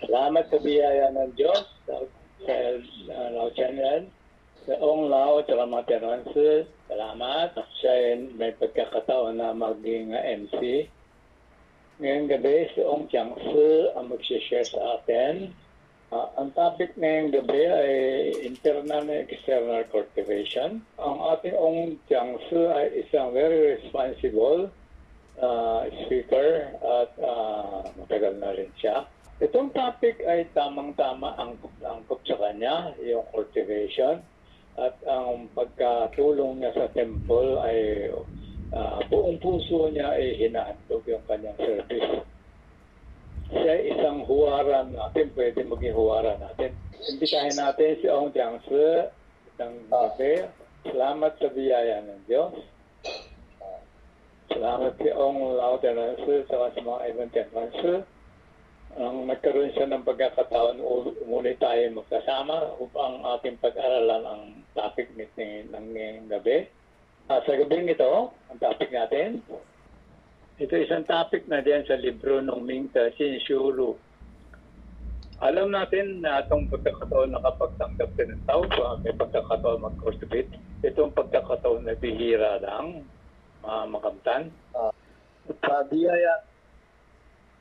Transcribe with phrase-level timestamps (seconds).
[0.00, 1.94] Salamat sa biyaya ng Diyos sa,
[2.46, 4.06] sa uh, Lao Channel.
[4.68, 7.56] Sa Ong Lao, at mga Teransi, salamat.
[7.80, 10.86] Siya ay may pagkakataon na maging uh, MC.
[12.00, 15.52] Ngayong gabi, si Ong Jiangsi ang mag-share sa atin.
[16.10, 17.92] Ah, ang topic ngayong gabi ay
[18.42, 20.82] internal and external cultivation.
[20.98, 24.74] Ang ating Ong Jiangsi ay isang very responsible
[25.40, 29.04] ah, speaker at ah, matagal na rin siya.
[29.40, 34.20] Itong topic ay tamang-tama ang angkop sa kanya, yung cultivation.
[34.76, 37.78] At ang pagkatulong niya sa temple ay
[38.76, 42.24] ah, buong puso niya ay hinahandog yung kanyang service.
[43.50, 46.70] Siya ay isang huwaran natin, pwede maging huwaran natin.
[47.00, 49.10] Imbitahin natin si Ong Jiangsi
[49.58, 50.46] ng gabi.
[50.86, 52.54] Salamat sa biyaya ng Diyos.
[54.50, 56.98] Salamat si Ong Lao Teransi sa mga
[59.70, 60.82] siya ng pagkakataon,
[61.30, 64.42] muli tayo magkasama upang ating pag-aralan ang
[64.74, 66.66] topic meeting ng ngayong gabi.
[67.30, 69.38] Ah, sa gabing ito, ang topic natin,
[70.58, 73.94] ito isang topic na diyan sa libro ng Mingta Sinshuru.
[75.46, 78.66] Alam natin na itong pagkakataon na kapag tanggap ka ng tao,
[79.06, 80.50] may pagkakataon mag-cultivate,
[80.82, 83.06] itong pagkakataon na bihira lang,
[83.64, 84.52] uh, makamtan.
[85.50, 86.46] Sa biyaya,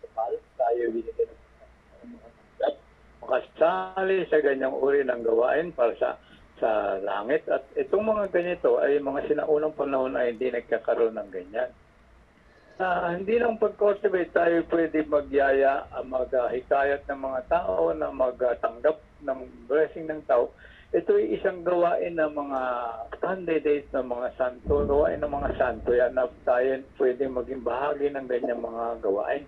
[0.04, 1.40] kapal, tayo binigyan
[3.30, 6.18] makasali sa ganyang uri ng gawain para sa
[6.58, 11.72] sa langit at itong mga ganito ay mga sinaunang panahon ay hindi nagkakaroon ng ganyan.
[12.80, 19.40] Ah, hindi lang pag-cultivate tayo pwede magyaya, ah, maghikayat ng mga tao na magtanggap ng
[19.72, 20.52] blessing ng tao.
[20.90, 22.62] Ito ay isang gawain ng mga
[23.22, 28.26] candidate ng mga santo, gawain ng mga santo yan na tayo pwede maging bahagi ng
[28.26, 29.46] ganyang mga gawain.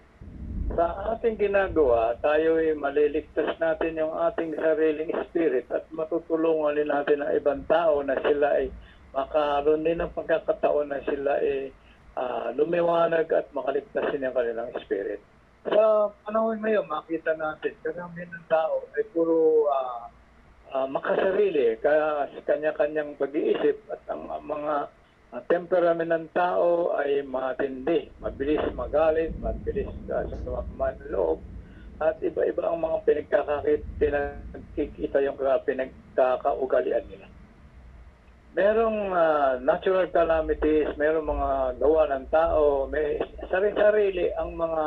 [0.77, 7.25] Sa ating ginagawa, tayo ay maliligtas natin yung ating sariling spirit at matutulungan din natin
[7.25, 8.69] ang ibang tao na sila ay
[9.09, 11.73] makaroon din ng pagkakataon na sila ay
[12.21, 15.25] ah, lumiwanag at makaligtas din ang kanilang spirit.
[15.65, 20.20] Sa panahon ngayon, makita natin, karamihan ng tao ay puro ah,
[20.71, 24.89] ah, makasarili, kaya kanya-kanyang pag-iisip at ang mga
[25.31, 31.39] ang temperament ng tao ay matindi, mabilis magalit, mabilis uh, sa manloob,
[32.03, 37.27] at iba-iba ang mga pinagkakakit, pinagkikita yung uh, pinagkakaugalian nila.
[38.51, 41.49] Merong ah, natural calamities, merong mga
[41.79, 43.15] gawa ng tao, may
[43.47, 44.83] sarili-sarili ang mga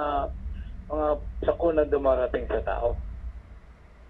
[0.93, 1.07] mga
[1.49, 2.93] sakuna dumarating sa tao.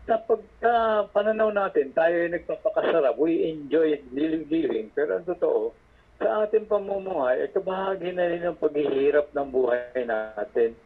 [0.05, 5.73] Kapag uh, pananaw natin, tayo ay nagpapakasarap, we enjoy living, pero ang totoo,
[6.21, 10.77] sa ating pamumuhay, ay kabahagi na rin ng paghihirap ng buhay natin.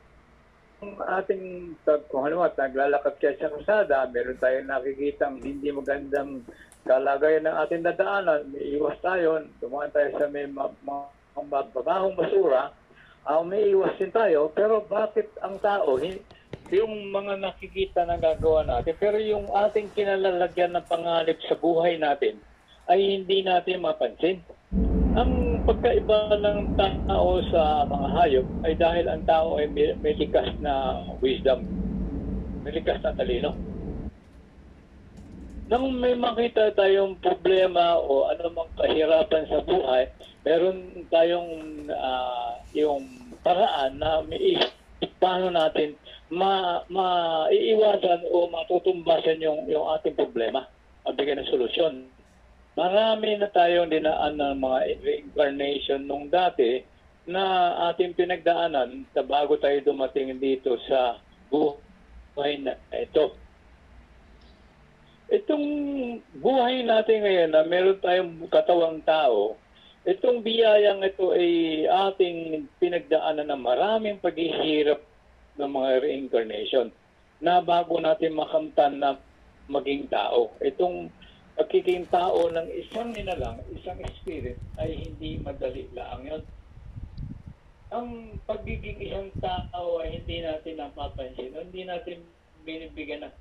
[0.78, 1.75] Ang ating,
[2.07, 6.47] kung ano at naglalakad kayo sa kasada, meron tayong nakikita hindi magandang
[6.87, 11.11] kalagayan ng ating dadaanan, iwas tayo, dumaan tayo sa may ma- ma-
[11.43, 12.71] ma- babahong basura,
[13.27, 16.23] uh, may iwas din tayo, pero bakit ang tao, hin-
[16.73, 22.37] yung mga nakikita na gagawa natin, pero yung ating kinalalagyan ng pangalip sa buhay natin,
[22.89, 24.41] ay hindi natin mapansin.
[25.17, 30.53] Ang pagkaiba ng tao sa mga hayop ay dahil ang tao ay may, may likas
[30.61, 31.65] na wisdom,
[32.65, 33.53] may likas na talino.
[35.69, 40.09] Nang may makita tayong problema o anumang kahirapan sa buhay,
[40.41, 41.49] meron tayong
[41.93, 43.05] ah, yung
[43.45, 44.57] paraan na may
[45.21, 45.93] paano natin
[46.28, 50.69] ma maiiwasan o matutumbasan yung yung ating problema
[51.09, 51.94] at bigyan ng solusyon.
[52.77, 56.84] Marami na tayong dinaan ng mga reincarnation nung dati
[57.28, 61.19] na ating pinagdaanan sa bago tayo dumating dito sa
[61.50, 63.34] buhay na ito.
[65.28, 65.66] Itong
[66.41, 69.60] buhay natin ngayon na meron tayong katawang tao,
[70.09, 75.08] itong biyayang ito ay ating pinagdaanan ng maraming paghihirap
[75.59, 76.89] ng mga reincarnation
[77.43, 79.19] na bago natin makamtan na
[79.69, 80.55] maging tao.
[80.65, 81.13] Itong
[81.59, 86.43] pagiging tao ng isang nilalang, isang spirit, ay hindi madali lang yun.
[87.91, 92.22] Ang pagiging isang tao ay hindi natin napapansin, hindi natin
[92.63, 93.34] binibigyan ng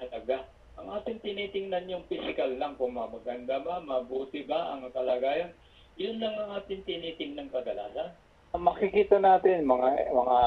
[0.00, 0.48] halaga.
[0.80, 5.52] Ang ating tinitingnan yung physical lang, kung maganda ba, mabuti ba ang kalagayan,
[6.00, 8.16] yun lang ang ating tinitingnan kadalasan.
[8.52, 10.38] Makikita natin mga mga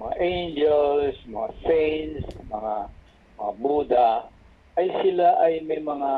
[0.00, 2.88] mga angels, mga saints, mga
[3.36, 4.10] mga Buddha,
[4.80, 6.12] ay sila ay may mga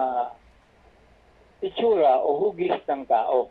[1.66, 3.50] itsura o hugis ng tao.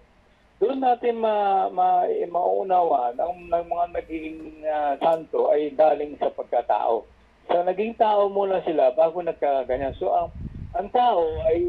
[0.62, 7.04] Doon natin ma, ma, mauunawa ang ng mga naging ah, santo ay galing sa pagkatao.
[7.50, 9.98] So, naging tao muna sila bago nagkaganyan.
[9.98, 10.30] So, ang,
[10.78, 11.66] ang tao ay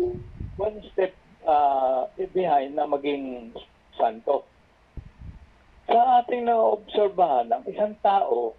[0.61, 1.17] one step
[1.49, 2.05] ah,
[2.37, 3.57] behind na maging
[3.97, 4.45] santo.
[5.91, 8.55] Sa ating naobserbahan, ang isang tao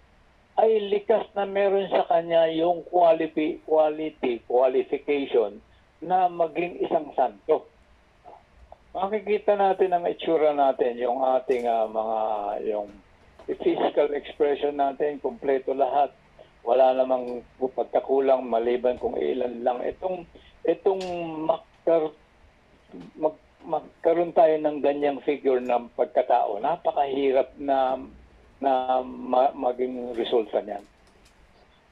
[0.54, 5.58] ay likas na meron sa kanya yung quality, quality, qualification
[6.04, 7.66] na maging isang santo.
[8.94, 12.20] Makikita natin ang itsura natin, yung ating ah, mga,
[12.70, 12.88] yung
[13.50, 16.14] physical expression natin, kumpleto lahat.
[16.62, 19.82] Wala namang pagkakulang maliban kung ilan lang.
[19.82, 20.22] Itong,
[20.64, 21.02] itong
[21.50, 22.14] makar,
[23.18, 27.98] mag, magkaroon tayo ng ganyang figure ng pagkatao, napakahirap na
[28.62, 30.84] na ma- maging resulta niyan.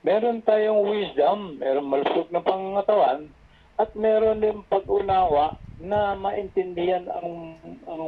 [0.02, 3.30] Meron tayong wisdom, meron malusog na pangangatawan,
[3.78, 7.58] at meron din pag-unawa na maintindihan ang
[7.88, 8.04] ang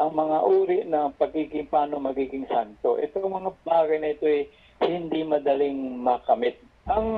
[0.00, 2.96] ang mga uri ng pagiging paano magiging santo.
[2.96, 4.48] Ito mga bagay na ito ay
[4.80, 6.56] hindi madaling makamit.
[6.88, 7.08] Ang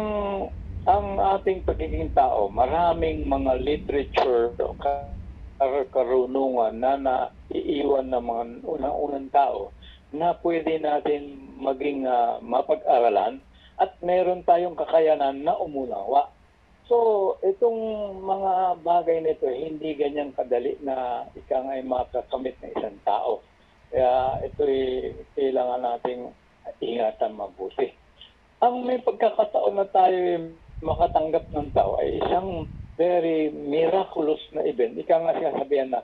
[0.83, 1.07] ang
[1.39, 4.75] ating pagiging tao, maraming mga literature o
[5.91, 9.75] karunungan na naiiwan ng mga unang-unang tao
[10.13, 13.41] na pwede natin maging ah, mapag-aralan
[13.81, 16.29] at meron tayong kakayanan na umunawa.
[16.87, 17.81] So, itong
[18.21, 23.41] mga bagay nito, hindi ganyang kadali na ika nga ay makakamit ng isang tao.
[23.89, 24.63] Kaya ito
[25.33, 26.29] kailangan nating
[26.83, 27.93] ingatan mabuti.
[28.61, 32.67] Ang may pagkakataon na tayo ay makatanggap ng tao ay isang
[32.97, 34.99] very miraculous na event.
[35.01, 36.01] Ika nga sinasabihan na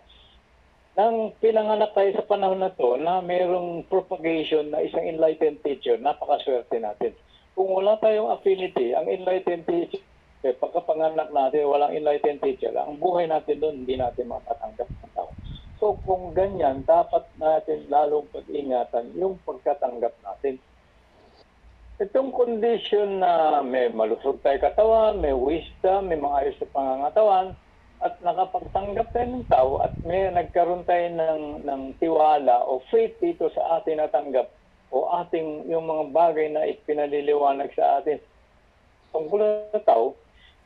[0.99, 6.75] nang pinanganak tayo sa panahon na to na mayroong propagation na isang enlightened teacher, napakaswerte
[6.83, 7.15] natin.
[7.55, 10.03] Kung wala tayong affinity, ang enlightened teacher,
[10.43, 15.31] eh, pagkapanganak natin, walang enlightened teacher, ang buhay natin doon, hindi natin matatanggap ng tao.
[15.79, 20.59] So kung ganyan, dapat natin lalong pag-ingatan yung pagkatanggap natin.
[21.99, 27.59] Itong condition na may malusog tayo katawan, may wisdom, may mga ayos sa pangangatawan,
[27.99, 33.51] at nakapagtanggap tayo ng tao at may nagkaroon tayo ng, ng tiwala o faith dito
[33.51, 34.47] sa ating natanggap
[34.95, 38.23] o ating yung mga bagay na ipinaliliwanag sa atin
[39.11, 39.43] tungkol
[39.75, 40.15] sa tao.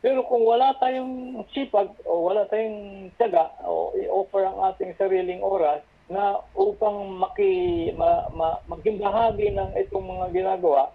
[0.05, 5.81] Pero kung wala tayong sipag o wala tayong tiyaga o i-offer ang ating sariling oras
[6.12, 10.93] na upang maki, ma, ma, maging bahagi ng itong mga ginagawa,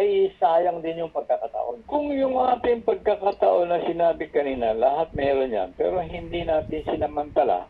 [0.00, 1.84] ay sayang din yung pagkakataon.
[1.84, 7.68] Kung yung ating pagkakataon na sinabi kanina, lahat meron yan, pero hindi natin sinamantala,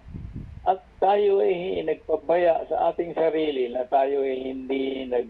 [0.62, 5.29] at tayo ay nagpabaya sa ating sarili na tayo ay hindi nag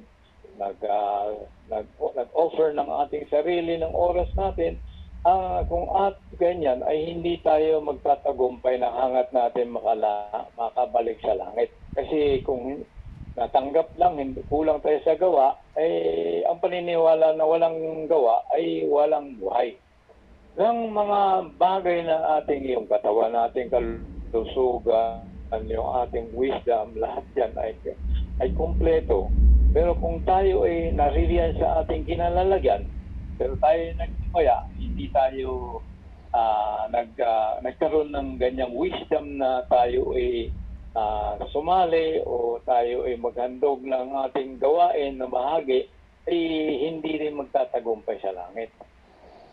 [0.58, 1.32] nag, ah,
[1.70, 4.76] nag nag-offer ng ating sarili ng oras natin
[5.22, 11.70] ah, kung at ganyan ay hindi tayo magtatagumpay na hangat natin makala, makabalik sa langit
[11.94, 12.82] kasi kung
[13.40, 15.90] natanggap lang hindi kulang tayo sa gawa ay
[16.44, 19.80] ang paniniwala na walang gawa ay walang buhay
[20.60, 21.20] ng mga
[21.56, 25.24] bagay na ating yung katawan nating kalusugan,
[25.70, 27.72] yung ating wisdom, lahat yan ay,
[28.44, 29.30] ay kumpleto.
[29.70, 32.84] Pero kung tayo ay naririyan sa ating kinalalagyan,
[33.38, 35.80] pero tayo nagpaya, hindi tayo
[36.34, 40.50] ah, nag, ah, nagkaroon ng ganyang wisdom na tayo ay
[40.96, 45.86] ah, sumali o tayo ay maghandog ng ating gawain na bahagi,
[46.28, 46.38] ay
[46.88, 48.70] hindi rin magtatagumpay sa langit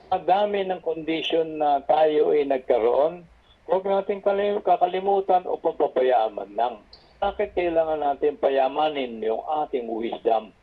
[0.07, 3.27] ang dami ng condition na tayo ay nagkaroon,
[3.67, 6.75] huwag natin kalim- kakalimutan o papabayaan man lang.
[7.19, 10.55] Bakit kailangan natin payamanin yung ating wisdom?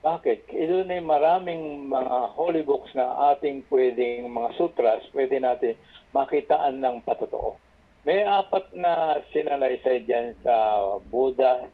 [0.00, 0.48] Bakit?
[0.48, 5.78] Ito na maraming mga holy books na ating pwedeng mga sutras, pwede natin
[6.10, 7.54] makitaan ng patotoo.
[8.00, 11.68] May apat na sinalaysay dyan sa Buddha,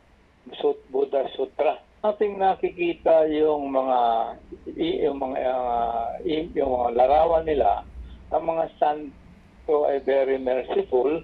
[0.59, 1.79] Sut, Buddha Sutra.
[2.03, 4.01] Ating nakikita yung mga
[5.07, 5.39] yung mga
[6.27, 7.87] i- yung mga larawan nila,
[8.35, 11.23] ang mga santo ay very merciful.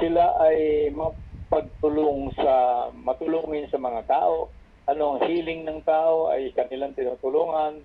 [0.00, 4.52] Sila ay mapagtulong sa matulungin sa mga tao.
[4.88, 7.84] Ano ang healing ng tao ay kanilang tinutulungan.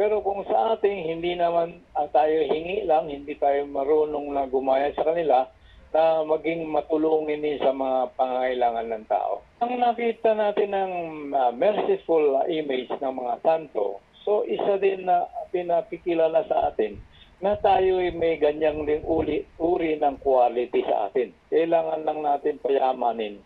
[0.00, 1.84] Pero kung sa ating hindi naman
[2.16, 5.44] tayo hingi lang, hindi tayo marunong na gumaya sa kanila,
[5.92, 9.40] na maging matulungin din sa mga pangangailangan ng tao.
[9.64, 10.92] Ang nakita natin ng
[11.32, 17.00] ah, merciful image ng mga santo, so isa din na pinakikilala sa atin
[17.38, 21.30] na tayo ay may ganyang ding uri, uri ng quality sa atin.
[21.48, 23.38] Kailangan lang natin payamanin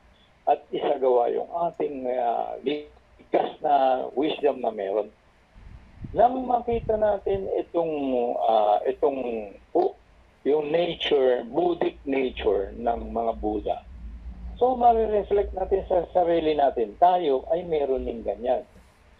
[0.49, 5.13] at isagawa yung ating uh, likas na wisdom na meron.
[6.13, 7.95] Nang makita natin itong
[8.37, 9.21] ah, itong
[10.43, 13.79] yung nature, Buddhic nature ng mga Buddha.
[14.59, 18.63] So, ma-reflect natin sa sarili natin, tayo ay meron ng ganyan.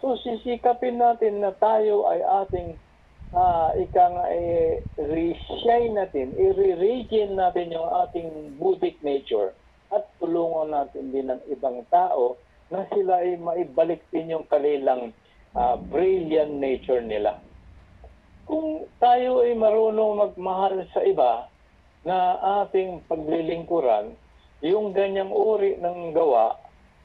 [0.03, 2.75] So, sisikapin natin na tayo ay ating
[3.33, 9.57] ah ika nga i-reshine natin, i-regain natin yung ating Buddhic nature
[9.89, 12.37] at tulungan natin din ng ibang tao
[12.69, 15.15] na sila ay maibalik din yung kanilang
[15.57, 17.41] ah, brilliant nature nila.
[18.43, 21.47] Kung tayo ay marunong magmahal sa iba
[22.03, 24.15] na ating paglilingkuran,
[24.63, 26.55] yung ganyang uri ng gawa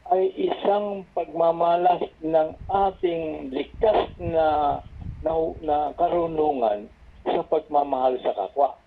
[0.08, 4.80] ay isang pagmamalas ng ating likas na
[5.22, 6.86] na, na karunungan
[7.26, 8.78] sa pagmamahal sa kapwa.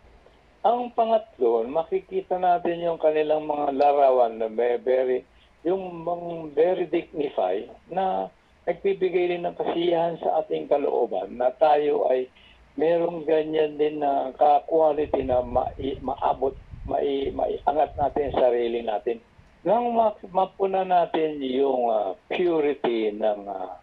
[0.61, 5.25] Ang pangatlo, makikita natin yung kanilang mga larawan na very,
[5.65, 6.05] yung
[6.53, 8.29] very dignified na
[8.65, 12.29] nagbibigay din ng kasiyahan sa ating kalooban na tayo ay
[12.77, 19.17] merong ganyan din na ka-quality na ma- maabot, mai, maiangat natin sa sarili natin.
[19.65, 23.77] Nang ma- mapuna natin yung ah, purity ng ah,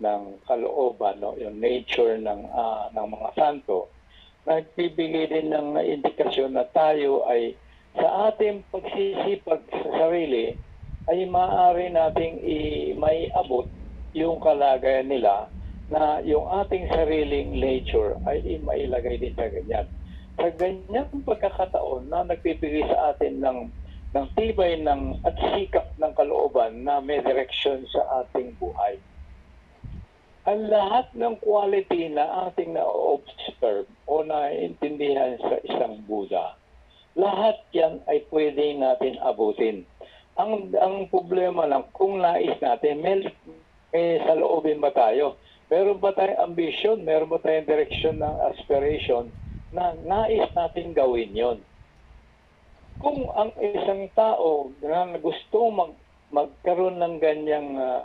[0.00, 1.36] ng kalooban, no?
[1.36, 3.92] yung nature ng ah, ng mga santo,
[4.48, 7.56] nagbibigay din ng indikasyon na tayo ay
[7.96, 10.56] sa ating pagsisipag sa sarili
[11.10, 13.66] ay maaari nating i- maiabot
[14.16, 15.46] yung kalagayan nila
[15.90, 19.86] na yung ating sariling nature ay mailagay din sa ganyan.
[20.38, 23.58] Sa ganyang pagkakataon na nagbibigay sa atin ng
[24.10, 28.98] ng tibay ng at sikap ng kalooban na may direksyon sa ating buhay
[30.48, 36.56] ang lahat ng quality na ating na-observe o naiintindihan sa isang Buddha,
[37.12, 39.84] lahat yan ay pwede natin abutin.
[40.40, 43.28] Ang ang problema lang, kung nais natin, may,
[43.90, 45.38] may saloobin ba tayo?
[45.70, 46.98] Meron ba tayong ambition?
[47.02, 49.30] Meron ba tayong direction ng aspiration
[49.70, 51.58] na nais natin gawin yon?
[52.98, 55.94] Kung ang isang tao na gusto mag,
[56.34, 58.02] magkaroon ng ganyang ah,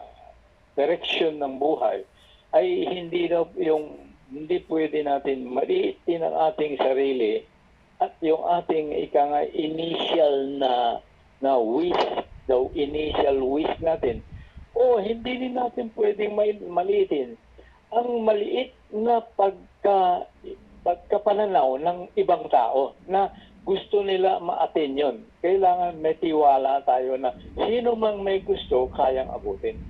[0.78, 2.06] direction ng buhay,
[2.54, 7.46] ay hindi daw yung hindi pwede natin maliitin ang ating sarili
[8.02, 11.00] at yung ating ika nga initial na
[11.44, 12.06] na wish
[12.50, 14.24] daw initial wish natin
[14.76, 16.36] o hindi din natin pwedeng
[16.68, 17.40] maliitin
[17.96, 20.28] ang maliit na pagka
[20.86, 23.34] pagkapananaw ng ibang tao na
[23.66, 25.26] gusto nila ma-attain yun.
[25.42, 29.82] Kailangan may tiwala tayo na sino mang may gusto, kayang abutin.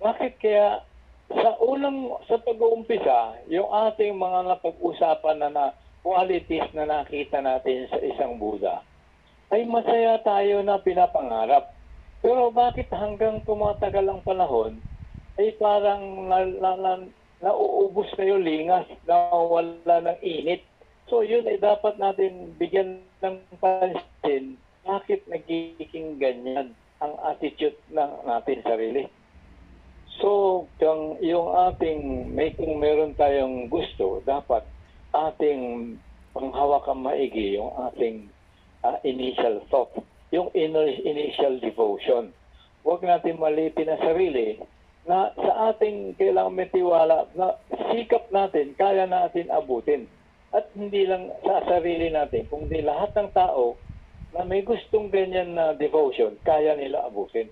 [0.00, 0.80] Bakit kaya
[1.28, 5.64] sa unang sa pag-uumpisa, yung ating mga napag-usapan na, na
[6.00, 8.80] qualities na nakita natin sa isang Buddha,
[9.52, 11.76] ay masaya tayo na pinapangarap.
[12.20, 14.72] Pero bakit hanggang tumatagal ang panahon,
[15.40, 16.92] ay parang na, na, na,
[17.40, 20.60] nauubos na yung lingas, na wala ng init.
[21.08, 28.60] So yun ay dapat natin bigyan ng pansin, bakit nagiging ganyan ang attitude ng natin
[28.60, 29.08] sarili.
[30.20, 34.68] So, yung, yung ating, may kung meron tayong gusto, dapat
[35.16, 35.96] ating
[36.36, 38.28] panghawakan maigi yung ating
[38.84, 39.88] ah, initial thought,
[40.30, 42.30] yung ini- initial devotion.
[42.86, 44.58] Huwag natin malipin ang sarili
[45.04, 47.58] na sa ating kailangan may tiwala na
[47.92, 50.06] sikap natin, kaya natin abutin.
[50.50, 53.78] At hindi lang sa sarili natin, kundi lahat ng tao
[54.34, 57.50] na may gustong ganyan na devotion, kaya nila abutin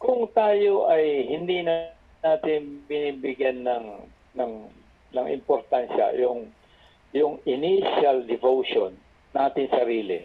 [0.00, 1.92] kung tayo ay hindi na
[2.24, 3.86] natin binibigyan ng
[4.32, 4.52] ng
[5.12, 6.48] ng importansya yung
[7.12, 8.96] yung initial devotion
[9.36, 10.24] natin sarili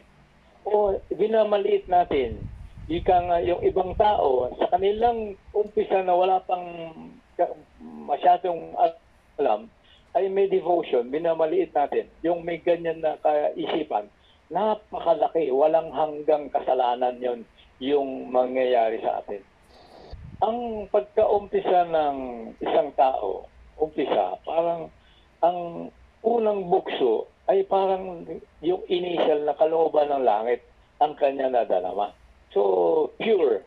[0.66, 2.42] o binamaliit natin
[2.86, 6.66] ika nga yung ibang tao sa kanilang umpisa na wala pang
[8.06, 8.74] masyadong
[9.42, 9.70] alam
[10.16, 12.08] ay may devotion binamaliit natin.
[12.24, 14.08] Yung may ganyan na kaisipan
[14.54, 17.42] napakalaki walang hanggang kasalanan yon
[17.82, 19.42] yung mangyayari sa atin.
[20.46, 22.18] Ang pagka-umpisa ng
[22.62, 24.92] isang tao, umpisa, parang
[25.42, 25.90] ang
[26.22, 28.26] unang bukso ay parang
[28.66, 30.66] yung initial na kalooban ng langit
[30.98, 32.16] ang kanya nadalama.
[32.56, 33.62] So, pure.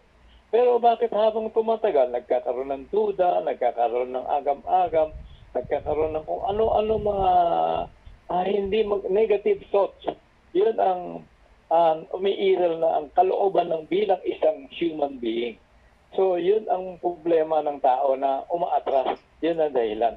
[0.49, 5.13] Pero bakit habang tumatagal, nagkakaroon ng duda, nagkakaroon ng agam-agam,
[5.53, 7.31] nagkakaroon ng kung ano-ano mga
[8.33, 10.09] ah, hindi mag- negative thoughts.
[10.57, 11.03] Yun ang
[11.69, 15.61] ang umiiral na ang kalooban ng bilang isang human being.
[16.17, 19.21] So, yun ang problema ng tao na umaatras.
[19.45, 20.17] Yun ang dahilan.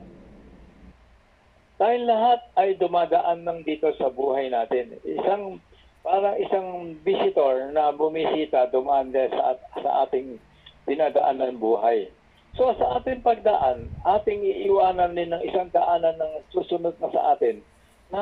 [1.81, 5.01] Dahil lahat ay dumadaan ng dito sa buhay natin.
[5.01, 5.57] Isang,
[6.05, 10.37] parang isang visitor na bumisita, dumaan din sa, sa ating
[10.85, 12.05] dinadaan ng buhay.
[12.53, 17.65] So, sa ating pagdaan, ating iiwanan din ng isang daanan ng susunod na sa atin
[18.13, 18.21] na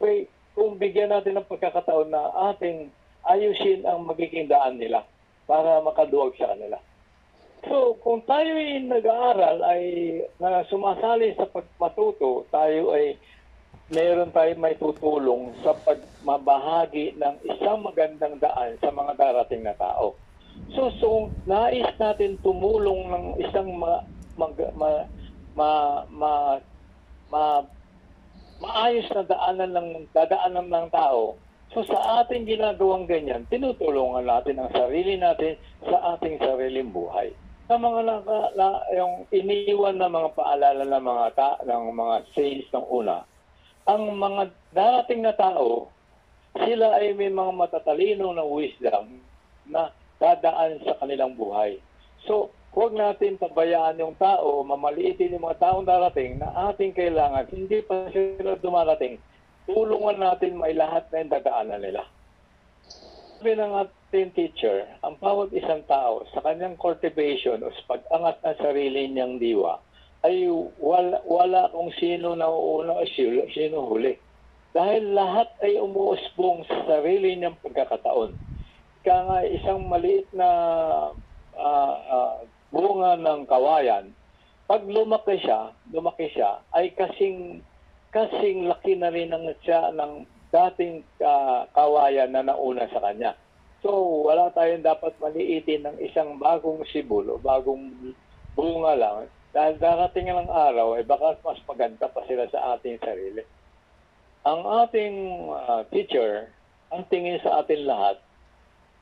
[0.00, 2.88] wait, kung bigyan natin ng pagkakataon na ating
[3.28, 5.04] ayusin ang magiging daan nila
[5.44, 6.80] para makaduwag sa kanila.
[7.64, 9.82] So, kung tayo ay nag-aaral, ay
[10.36, 13.16] na sumasali sa pagmatuto, tayo ay
[13.92, 20.16] meron tayo may tutulong sa pagmabahagi ng isang magandang daan sa mga darating na tao.
[20.76, 21.08] So, so
[21.48, 24.04] nais natin tumulong ng isang ma,
[24.36, 24.90] mag, ma,
[25.56, 25.70] ma,
[26.08, 26.32] ma,
[27.28, 27.68] ma-
[28.62, 31.36] maayos na daanan ng dadaanan ng tao.
[31.74, 37.34] So sa ating ginagawang ganyan, tinutulungan natin ang sarili natin sa ating sariling buhay.
[37.64, 42.68] Sa mga naka, na, yung iniwan na mga paalala ng mga ta, ng mga saints
[42.76, 43.24] ng una,
[43.88, 45.88] ang mga darating na tao,
[46.60, 49.16] sila ay may mga matatalino ng wisdom
[49.64, 49.88] na
[50.20, 51.80] dadaan sa kanilang buhay.
[52.28, 57.80] So, huwag natin pabayaan yung tao, mamaliitin yung mga taong darating na ating kailangan, hindi
[57.80, 59.16] pa sila dumarating,
[59.64, 62.02] tulungan natin may lahat na yung dadaanan nila.
[63.40, 63.72] Sabi ng
[64.14, 69.42] ating teacher, ang bawat isang tao sa kanyang cultivation o sa pag-angat ng sarili niyang
[69.42, 69.82] diwa,
[70.22, 70.46] ay
[70.78, 74.14] wala, wala kung sino na uuna o sino, sino huli.
[74.70, 78.38] Dahil lahat ay umuusbong sa sarili niyang pagkakataon.
[79.02, 80.50] Kaya nga isang maliit na
[81.58, 82.34] ah, ah,
[82.70, 84.14] bunga ng kawayan,
[84.70, 87.66] pag lumaki siya, lumaki siya, ay kasing
[88.14, 90.22] kasing laki na rin ng siya ng
[90.54, 93.34] dating ah, kawayan na nauna sa kanya.
[93.84, 98.16] So, wala tayong dapat maliitin ng isang bagong sibulo, bagong
[98.56, 99.28] bunga lang.
[99.52, 103.44] Dahil darating ng araw, ay baka mas maganda pa sila sa ating sarili.
[104.48, 105.14] Ang ating
[105.52, 106.48] ah, teacher,
[106.96, 108.16] ang tingin sa atin lahat,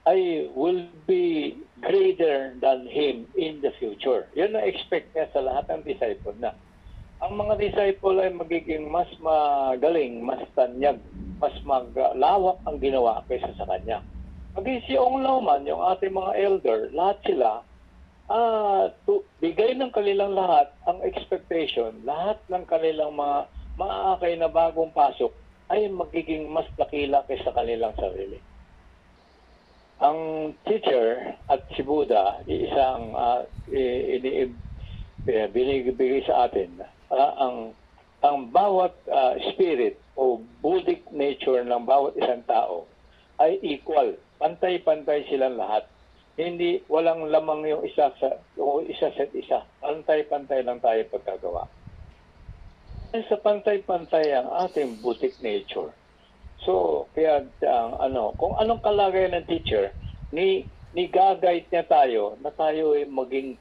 [0.03, 4.27] ay will be greater than him in the future.
[4.35, 6.59] Yun ang expect niya sa lahat ng disciple na.
[7.23, 10.99] Ang mga disciple ay magiging mas magaling, mas tanyag,
[11.39, 14.03] mas maglawak ang ginawa kaysa sa kanya.
[14.53, 17.51] Maging si Ong Lauman, yung ating mga elder, lahat sila,
[18.29, 23.49] ah, tu- bigay ng kanilang lahat ang expectation, lahat ng kanilang mga
[23.81, 25.33] maaakay na bagong pasok
[25.73, 28.37] ay magiging mas dakila kaysa kanilang sarili.
[30.05, 34.53] Ang teacher at si Buddha, isang uh, ini
[35.23, 36.83] eh, binibigay sa atin
[37.15, 37.57] ah, ang
[38.23, 42.87] ang bawat ah, spirit o Buddhic nature ng bawat isang tao
[43.43, 44.15] ay equal.
[44.43, 45.87] Pantay-pantay silang lahat.
[46.35, 48.29] Hindi walang lamang yung isa sa
[48.59, 49.63] o isa sa isa.
[49.79, 51.71] Pantay-pantay lang tayo pagkagawa.
[53.15, 55.95] Sa pantay-pantay ang ating Buddhic nature.
[56.67, 59.95] So, kaya ang ano, kung anong kalagayan ng teacher,
[60.35, 63.57] ni ni gagayit niya tayo na tayo ay maging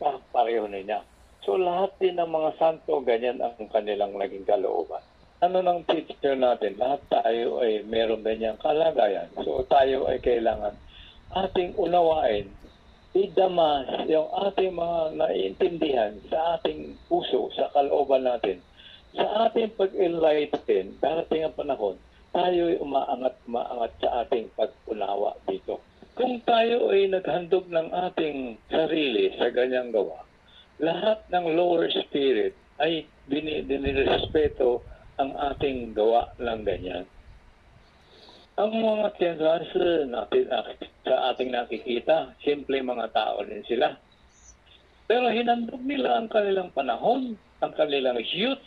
[0.00, 1.04] ah, pareho niya.
[1.42, 5.02] So lahat din ng mga santo ganyan ang kanilang naging kalooban.
[5.42, 6.78] Ano ng teacher natin?
[6.78, 9.26] Lahat tayo ay meron ganyang kalagayan.
[9.42, 10.78] So tayo ay kailangan
[11.34, 12.46] ating unawain,
[13.10, 18.62] idama yung ating mga naiintindihan sa ating puso, sa kalooban natin.
[19.18, 21.98] Sa ating pag-enlighten, darating ang panahon,
[22.30, 25.82] tayo ay umaangat, umaangat sa ating pag-unawa dito.
[26.14, 30.22] Kung tayo ay naghandog ng ating sarili sa ganyang gawa,
[30.78, 37.04] lahat ng lower spirit ay dinirespeto ang ating gawa ng ganyan.
[38.56, 40.44] Ang mga tiyangansa natin
[41.04, 43.96] sa ating nakikita, simple mga tao din sila.
[45.08, 48.64] Pero hinandog nila ang kanilang panahon, ang kanilang youth,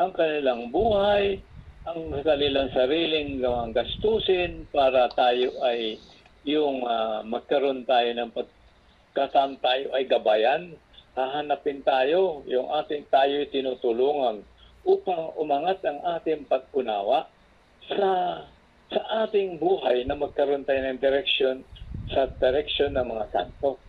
[0.00, 1.40] ang kanilang buhay,
[1.88, 6.00] ang kanilang sariling gawang gastusin para tayo ay
[6.46, 10.76] yung ah, magkaroon tayo ng pagkasam tayo ay gabayan,
[11.16, 14.44] hahanapin tayo, yung ating tayo tinutulungan
[14.86, 17.26] upang umangat ang ating pag-unawa
[17.90, 18.10] sa
[18.86, 21.66] sa ating buhay na magkaroon tayo ng direction
[22.06, 23.82] sa direction ng mga santo.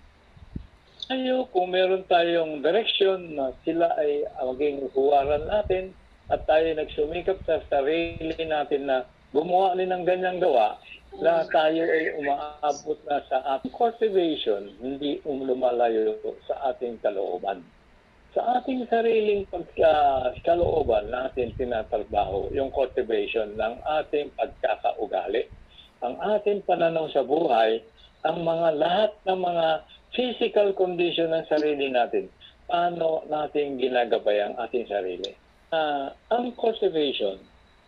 [1.07, 5.93] Tayo, kung meron tayong direction na sila ay maging huwaran natin
[6.27, 10.75] at tayo nagsumikap sa sarili natin na gumawa rin ng ganyang gawa,
[11.21, 17.63] na tayo ay umaabot na sa ating cultivation, hindi um lumalayo sa ating kalooban.
[18.37, 25.41] Sa ating sariling pagkalooban natin tinatrabaho yung cultivation ng ating pagkakaugali.
[26.05, 27.81] Ang ating pananaw sa buhay,
[28.29, 29.67] ang mga lahat ng mga
[30.13, 32.29] physical condition ng sarili natin,
[32.69, 35.33] paano natin ginagabay ang ating sarili.
[35.73, 37.41] Ah, ang cultivation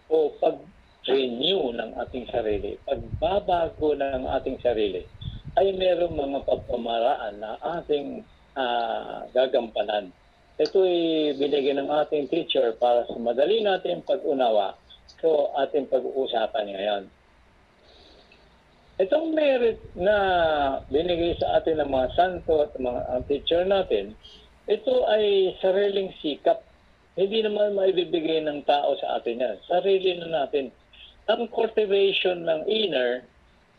[0.10, 5.06] o pag-renew ng ating sarili, pagbabago ng ating sarili,
[5.62, 7.54] ay merong mga pagpamaraan na
[7.86, 8.26] ating
[8.58, 10.10] ah, gagampanan.
[10.60, 11.00] Ito ay
[11.40, 14.76] binigyan ng ating teacher para sa madali natin pag-unawa.
[15.24, 17.04] So, ating pag-uusapan ngayon.
[19.00, 20.16] Itong merit na
[20.92, 24.12] binigay sa atin ng mga santo at mga ang teacher natin,
[24.68, 26.60] ito ay sariling sikap.
[27.16, 29.58] Hindi naman maibibigay ng tao sa atin yan.
[29.64, 30.76] Sarili na natin.
[31.32, 33.24] Ang cultivation ng inner,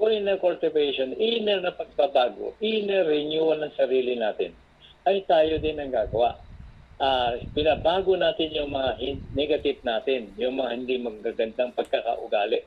[0.00, 4.56] o inner cultivation, inner na pagbabago, inner renewal ng sarili natin,
[5.04, 6.40] ay tayo din ang gagawa.
[7.00, 9.00] Ah, binabago natin yung mga
[9.32, 12.60] negative natin, yung mga hindi magagandang pagkakaugali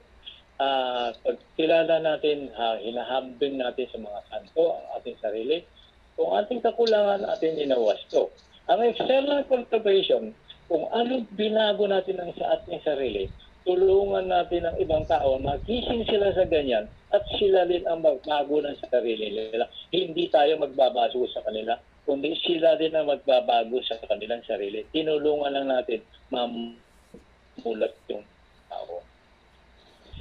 [0.61, 5.65] ah pag kilala natin, ha, hinahambing natin sa mga santo ang ating sarili,
[6.13, 8.29] kung ating kakulangan, ating inawasto.
[8.69, 10.31] Ang external cultivation,
[10.69, 13.27] kung ano binago natin ang sa ating sarili,
[13.65, 18.77] tulungan natin ang ibang tao, magising sila sa ganyan, at sila din ang magbago ng
[18.87, 19.65] sarili nila.
[19.91, 24.83] Hindi tayo magbabago sa kanila, kundi sila din ang magbabago sa kanilang sarili.
[24.91, 28.23] Tinulungan lang natin mamulat yung
[28.67, 29.03] tao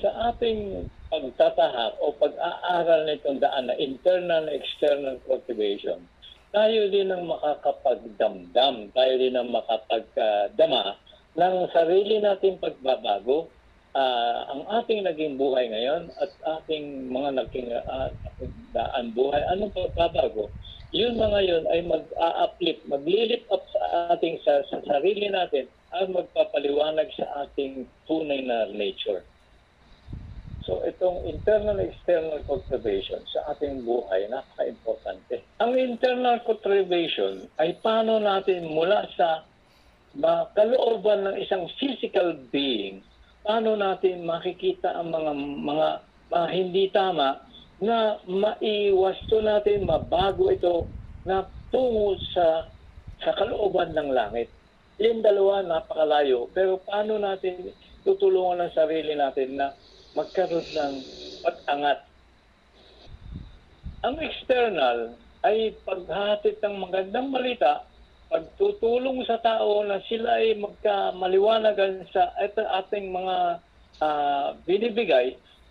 [0.02, 6.02] sa ating pagtatahak o pag-aaral nitong daan na internal na external cultivation,
[6.50, 10.98] tayo din ang makakapagdamdam, tayo din ang makapagdama
[11.38, 13.54] ng sarili nating pagbabago,
[13.94, 18.10] ah, ang ating naging buhay ngayon at ating mga naging ah,
[18.74, 20.50] daan buhay, anong pagbabago?
[20.92, 27.08] Yun mga yun ay mag-a-uplift, mag-lift up sa ating sa, sa sarili natin at magpapaliwanag
[27.16, 29.24] sa ating tunay na nature.
[30.62, 35.48] So itong internal external cultivation sa ating buhay napaka-importante.
[35.58, 39.42] Ang internal cultivation ay paano natin mula sa
[40.54, 43.02] kalooban ng isang physical being,
[43.42, 45.88] paano natin makikita ang mga mga,
[46.30, 47.42] mga hindi tama
[47.82, 50.86] na maiwasto natin, mabago ito
[51.26, 51.42] na
[51.74, 52.70] tungo sa
[53.22, 54.50] sa kalooban ng langit.
[55.02, 57.74] Yung dalawa napakalayo, pero paano natin
[58.06, 59.74] tutulungan ang sarili natin na
[60.14, 60.94] magkaroon ng
[61.42, 62.00] pag-angat.
[64.02, 64.98] Ang external
[65.46, 67.86] ay paghatid ng magandang balita,
[68.30, 73.36] pagtutulong sa tao na sila ay magkamaliwanagan sa ito ating mga
[74.02, 75.61] ah, binibigay at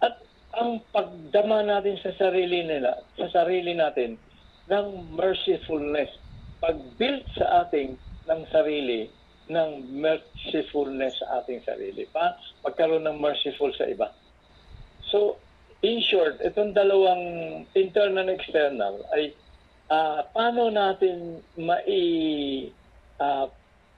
[0.56, 4.20] ang pagdama natin sa sarili nila, sa sarili natin
[4.68, 6.12] ng mercifulness,
[6.60, 7.96] pag-build sa ating
[8.28, 9.08] ng sarili
[9.52, 12.08] ng mercifulness sa ating sarili.
[12.12, 14.12] Pa, pagkaroon ng merciful sa iba.
[15.12, 15.40] So,
[15.84, 17.24] in short, itong dalawang
[17.76, 19.34] internal and external ay
[19.92, 22.70] ah, paano natin mai
[23.20, 23.50] ah,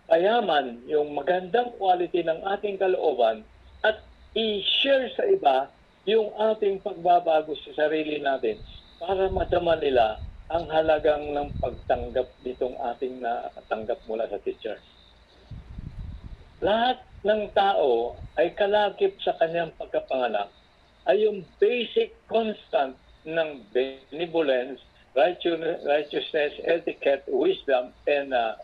[0.10, 3.46] payaman yung magandang quality ng ating kalooban
[3.86, 4.02] at
[4.34, 5.70] i-share sa iba
[6.04, 8.60] yung ating pagbabago sa sarili natin
[9.00, 10.20] para madama nila
[10.52, 14.78] ang halagang ng pagtanggap nitong ating natanggap mula sa teacher.
[16.60, 20.52] Lahat ng tao ay kalakip sa kanyang pagkapanganak
[21.08, 24.80] ay yung basic constant ng benevolence,
[25.16, 28.56] righteousness, etiquette, wisdom, and uh,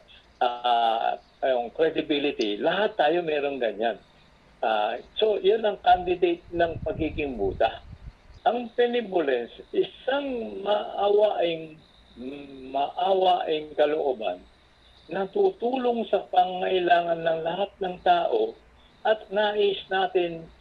[0.43, 2.60] uh, yung credibility.
[2.60, 3.99] Lahat tayo merong ganyan.
[4.60, 7.80] Ah, so, yan ang candidate ng pagiging Buddha.
[8.43, 11.80] Ang benevolence, isang maawaing
[12.76, 14.43] maawaing kalooban
[15.08, 18.60] na tutulong sa pangailangan ng lahat ng tao
[19.08, 20.52] at nais natin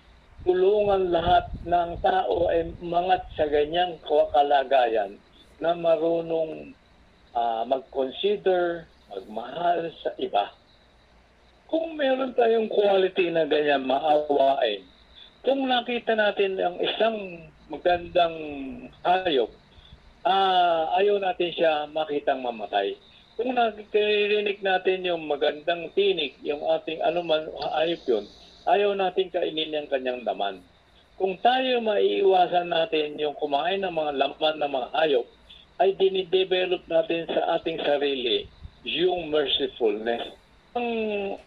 [0.46, 5.18] tulungan lahat ng tao ay mangat sa ganyang kalagayan
[5.58, 6.70] na marunong
[7.34, 10.54] ah, mag-consider, magmahal sa iba.
[11.68, 14.80] Kung meron tayong quality na ganyan, maawain,
[15.44, 18.36] kung nakita natin ang isang magandang
[19.04, 19.52] hayop,
[20.24, 22.96] ah ayaw natin siya makitang mamatay.
[23.36, 28.24] Kung nakikirinig natin yung magandang tinig, yung ating anuman hayop yun,
[28.64, 30.64] ayaw natin kainin yung kanyang laman.
[31.20, 35.26] Kung tayo maiiwasan natin yung kumain ng mga laman ng mga hayop,
[35.84, 38.48] ay dinidevelop natin sa ating sarili
[38.88, 40.47] yung mercifulness.
[40.76, 40.90] Ang,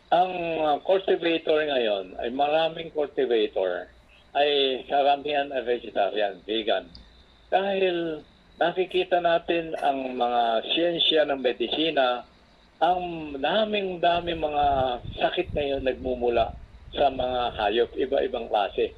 [0.10, 0.34] ang
[0.66, 3.86] uh, cultivator ngayon ay maraming cultivator
[4.34, 6.90] ay karamihan ay vegetarian, vegan.
[7.52, 8.24] Dahil
[8.58, 12.26] nakikita natin ang mga siyensya ng medisina,
[12.82, 14.66] ang daming daming mga
[15.22, 16.58] sakit ngayon nagmumula
[16.96, 18.96] sa mga hayop, iba-ibang klase.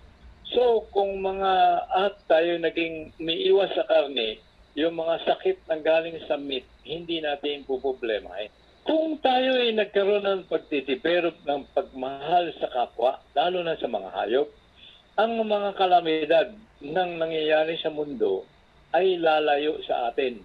[0.54, 1.52] So, kung mga
[1.90, 4.40] at tayo naging umiiwas sa karne,
[4.78, 8.50] yung mga sakit na galing sa meat, hindi natin puproblemahin.
[8.84, 14.50] Kung tayo ay nagkaroon ng pagtitiperop ng pagmahal sa kapwa, lalo na sa mga hayop,
[15.16, 16.52] ang mga kalamidad
[16.84, 18.44] ng nangyayari sa mundo
[18.92, 20.36] ay lalayo sa atin.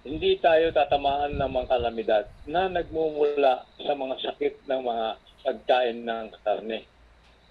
[0.00, 5.06] Hindi tayo tatamaan ng mga kalamidad na nagmumula sa mga sakit ng mga
[5.44, 6.88] pagkain ng karne.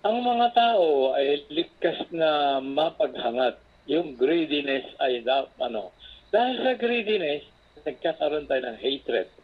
[0.01, 5.21] Ang mga tao ay likas na mapaghangat yung greediness ay
[5.61, 5.93] ano.
[6.33, 7.45] Dahil sa greediness,
[7.85, 9.42] nagkakaroon tayo ng hatred.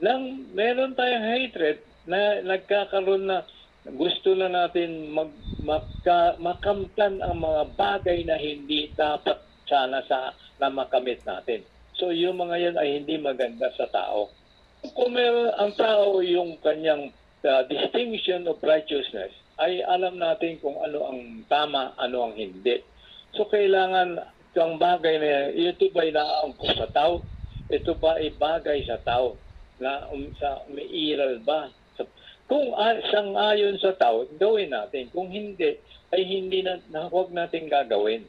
[0.00, 3.44] Nang meron tayong hatred na nagkakaroon na
[3.84, 5.28] gusto na natin mag,
[5.60, 11.64] maka, makamtan ang mga bagay na hindi dapat sana sa na makamit natin.
[11.96, 14.32] So yung mga yan ay hindi maganda sa tao.
[14.96, 17.12] Kung meron ang tao yung kanyang
[17.44, 22.80] uh, distinction of righteousness, ay alam natin kung ano ang tama, ano ang hindi.
[23.36, 24.16] So kailangan
[24.56, 27.20] ang bagay na yan, ito ba inaangkos sa tao?
[27.68, 29.36] Ito ba ay bagay sa tao?
[29.80, 31.72] Na um, sa umiiral ba?
[31.96, 32.04] Sa,
[32.46, 35.08] kung uh, sang-ayon sa tao, gawin natin.
[35.10, 35.80] Kung hindi,
[36.12, 38.28] ay hindi na, na huwag natin gagawin.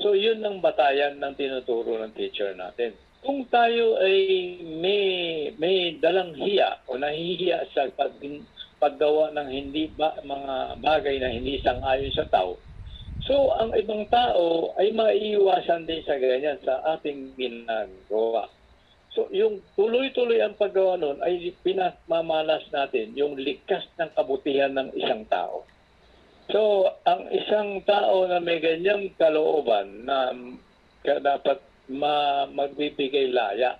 [0.00, 2.92] So yun ang batayan ng tinuturo ng teacher natin.
[3.24, 5.04] Kung tayo ay may
[5.56, 8.12] may dalang hiya o nahihiya sa pag,
[8.76, 12.60] paggawa ng hindi ba, mga bagay na hindi sang-ayon sa tao,
[13.24, 18.52] so ang ibang tao ay maiiwasan din sa ganyan sa ating ginagawa.
[19.16, 25.24] So yung tuloy-tuloy ang paggawa nun ay pinamamalas natin yung likas ng kabutihan ng isang
[25.32, 25.64] tao.
[26.46, 30.30] So, ang isang tao na may ganyang kalooban na
[31.02, 31.58] dapat
[31.90, 33.74] ma magbibigay laya.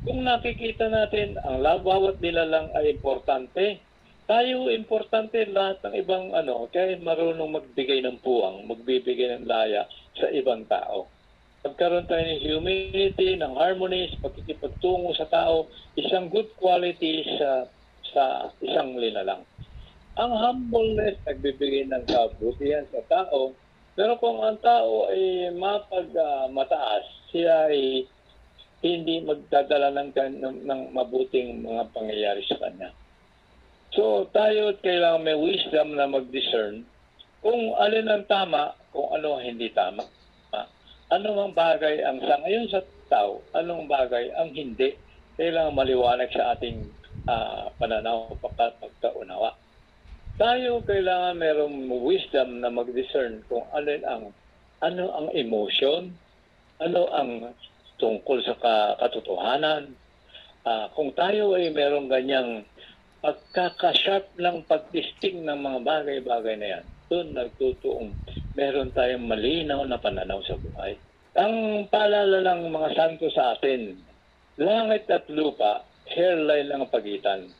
[0.00, 3.84] Kung nakikita natin ang bawat nila lang ay importante,
[4.24, 9.84] tayo importante lahat ng ibang ano, kaya marunong magbigay ng puwang, magbibigay ng laya
[10.16, 11.15] sa ibang tao.
[11.66, 15.66] Pagkaroon tayo ng humility, ng harmony, pagkikipagtungo sa tao,
[15.98, 17.66] isang good quality sa
[18.14, 19.42] sa isang linalang
[20.16, 23.52] ang humbleness nagbibigay ng kabutihan sa tao.
[23.96, 26.12] Pero kung ang tao ay mapag
[26.52, 28.04] mataas, siya ay
[28.84, 32.92] hindi magdadala ng, ng, ng mabuting mga pangyayari sa kanya.
[33.92, 36.84] So tayo kailangan may wisdom na mag-discern
[37.40, 40.04] kung alin ang tama, kung ano ang hindi tama.
[41.10, 44.98] Ah, Ano ang bagay ang sangayon sa tao, anong bagay ang hindi.
[45.38, 46.90] Kailangan maliwanag sa ating
[47.30, 49.54] ah, pananaw, pagka- pagkaunawa
[50.36, 54.24] tayo kailangan merong wisdom na mag-discern kung alin ang
[54.84, 56.12] ano ang emotion,
[56.76, 57.56] ano ang
[57.96, 59.96] tungkol sa ka- katotohanan.
[60.68, 62.68] Ah, kung tayo ay merong ganyang
[63.24, 68.12] pagkakasharp ng pagdisting ng mga bagay-bagay na yan, doon nagtutuong
[68.56, 70.96] meron tayong malinaw na pananaw sa buhay.
[71.36, 74.00] Ang paalala ng mga santo sa atin,
[74.56, 77.52] langit at lupa, hairline lang ang pagitan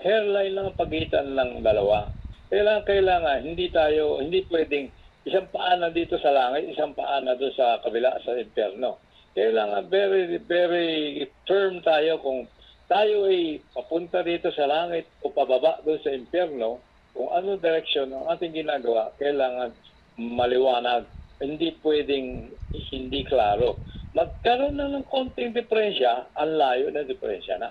[0.00, 2.10] hairline lang ang pagitan ng dalawa.
[2.52, 4.92] Kailangan, kailangan, hindi tayo, hindi pwedeng
[5.26, 9.02] isang paa na dito sa langit, isang paa na doon sa kabila, sa impyerno.
[9.34, 12.46] Kailangan very, very firm tayo kung
[12.86, 16.78] tayo ay papunta dito sa langit o pababa doon sa impyerno,
[17.16, 19.74] kung ano direksyon ang ating ginagawa, kailangan
[20.16, 21.06] maliwanag.
[21.36, 22.52] Hindi pwedeng
[22.92, 23.84] hindi klaro.
[24.16, 27.68] Magkaroon na ng konting diferensya, ang layo na diferensya na.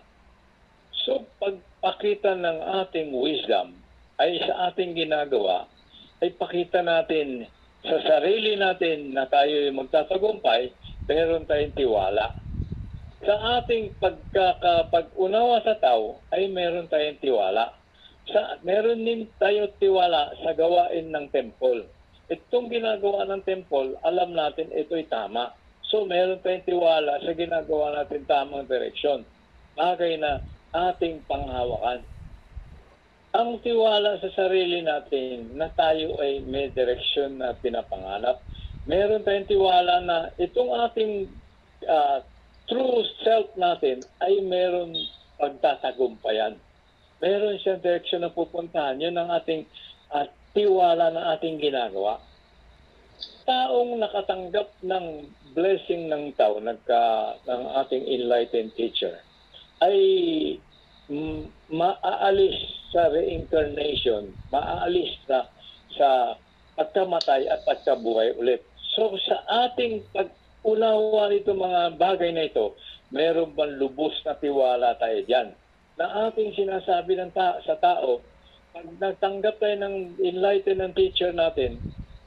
[1.06, 3.82] So, pagpakita ng ating wisdom
[4.22, 5.66] ay sa ating ginagawa,
[6.22, 7.50] ay pakita natin
[7.86, 10.74] sa sarili natin na tayo ay magtatagumpay,
[11.06, 12.34] meron tayong tiwala.
[13.22, 17.74] Sa ating pagkakapag-unawa sa tao, ay meron tayong tiwala.
[18.30, 21.86] Sa, meron din tayo tiwala sa gawain ng temple.
[22.26, 25.54] Itong ginagawa ng temple, alam natin ito'y tama.
[25.86, 29.22] So, meron tayong tiwala sa ginagawa natin tamang direksyon.
[29.78, 30.42] Bagay na
[30.74, 32.02] ating panghawakan.
[33.36, 38.42] Ang tiwala sa sarili natin na tayo ay may direksyon na pinapangarap.
[38.90, 41.30] Meron tayong tiwala na itong ating
[41.86, 42.26] ah,
[42.66, 44.98] true self natin ay meron
[45.38, 46.58] pagtatagumpayan.
[47.22, 48.98] Meron siyang direksyon na pupuntahan.
[48.98, 49.68] Yun ang ating
[50.10, 52.24] ah, tiwala na ating ginagawa.
[53.46, 59.22] Taong nakatanggap ng blessing ng tao, nagka, ng ating enlightened teacher,
[59.84, 60.00] ay
[61.70, 62.58] maaalis
[62.90, 65.46] sa reincarnation, maaalis na
[65.94, 66.40] sa
[66.80, 68.66] pagkamatay at pagkabuhay ulit.
[68.98, 72.74] So sa ating pag-unawa nito mga bagay na ito,
[73.14, 75.54] meron bang lubos na tiwala tayo dyan?
[75.96, 78.20] Na ating sinasabi ng ta- sa tao,
[78.76, 81.80] pag nagtanggap tayo ng enlightened ng teacher natin,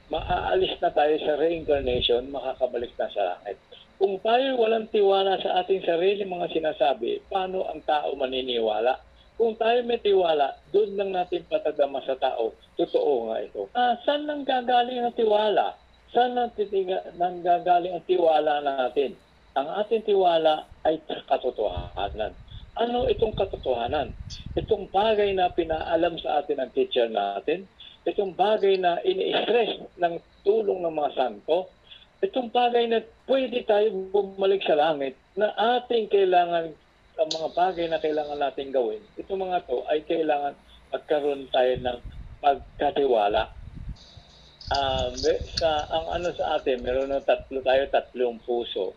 [0.09, 3.61] maaalis na tayo sa reincarnation, makakabalik na sa langit.
[4.01, 8.97] Kung tayo walang tiwala sa ating sarili mga sinasabi, paano ang tao maniniwala?
[9.37, 13.69] Kung tayo may tiwala, doon lang natin patadama sa tao, totoo nga ito.
[13.77, 15.77] Ah, saan nang gagaling ang tiwala?
[16.09, 19.13] Saan nang titiga- nang gagaling ang tiwala natin?
[19.53, 20.97] Ang ating tiwala ay
[21.29, 22.33] katotohanan.
[22.79, 24.15] Ano itong katotohanan?
[24.55, 27.67] Itong bagay na pinaalam sa atin ng teacher natin,
[28.07, 30.15] itong bagay na ini-stress ng
[30.47, 31.75] tulong ng mga santo,
[32.23, 36.71] itong bagay na pwede tayo bumalik sa langit na ating kailangan
[37.19, 39.03] ang mga bagay na kailangan natin gawin.
[39.19, 40.55] Itong mga to ay kailangan
[40.95, 41.99] magkaroon tayo ng
[42.39, 43.51] pagkatiwala.
[44.71, 45.19] Um,
[45.59, 48.95] sa ang ano sa atin, meron na tatlo tayo, tatlong puso.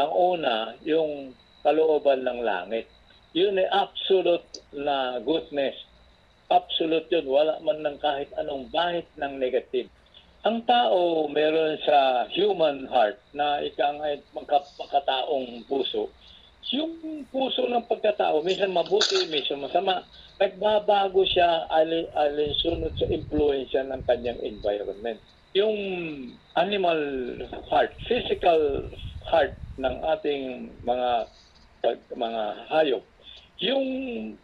[0.00, 2.97] Ang una, yung kalooban ng langit.
[3.36, 5.76] Yun ay absolute na goodness.
[6.48, 7.28] Absolute yun.
[7.28, 9.92] Wala man ng kahit anong bahit ng negative.
[10.48, 16.08] Ang tao, meron sa human heart na ikang ay magka- makataong puso.
[16.72, 20.04] Yung puso ng pagkatao, minsan mabuti, minsan masama.
[20.38, 25.18] Nagbabago siya alin, alinsunod sa impluensya ng kanyang environment.
[25.56, 25.74] Yung
[26.54, 27.00] animal
[27.72, 28.88] heart, physical
[29.26, 31.10] heart ng ating mga
[31.82, 33.04] pag, mga hayop,
[33.58, 33.86] yung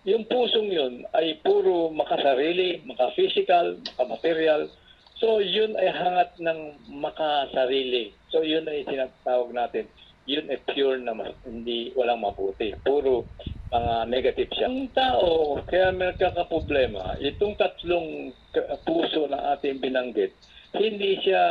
[0.02, 4.66] yung pusong yun ay puro makasarili, maka-physical, maka-material.
[5.22, 8.10] So yun ay hangat ng makasarili.
[8.34, 9.86] So yun ay tinatawag natin.
[10.26, 11.14] Yun ay pure na
[11.46, 12.74] hindi walang mabuti.
[12.82, 13.30] Puro
[13.70, 14.66] mga negative siya.
[14.70, 16.14] Ang tao, kaya may
[16.46, 18.30] problema itong tatlong
[18.86, 20.34] puso na ating binanggit,
[20.74, 21.42] hindi siya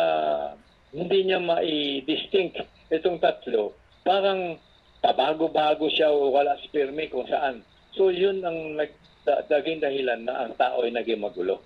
[0.93, 2.59] hindi niya mai-distinct
[2.93, 3.73] itong tatlo.
[4.05, 4.59] Parang
[5.03, 7.59] pabago-bago siya o wala sperme kung saan.
[7.91, 8.95] So yun ang nag,
[9.27, 11.59] da, naging dahilan na ang tao ay naging magulo.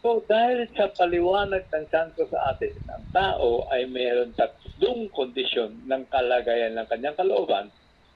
[0.00, 6.02] So dahil sa paliwanag ng santo sa atin, ang tao ay mayroon tatlong kondisyon ng
[6.10, 7.68] kalagayan ng kanyang kalooban.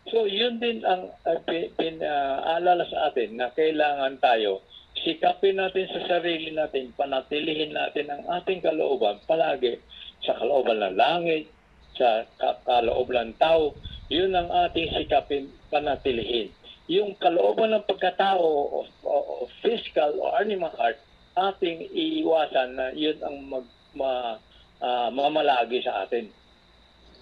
[0.09, 1.39] So yun din ang uh,
[1.79, 4.65] pinaalala sa atin na kailangan tayo
[5.05, 9.79] sikapin natin sa sarili natin, panatilihin natin ang ating kalooban palagi
[10.25, 11.47] sa kalooban ng langit,
[11.95, 16.55] sa ka- kalooban ng tao, yun ang ating sikapin panatilihin.
[16.87, 20.99] Yung kalooban ng pagkatao o, o, o physical o animal heart,
[21.35, 23.67] ating iiwasan na yun ang mag,
[23.99, 24.39] ma,
[24.79, 26.31] ah, mamalagi sa atin.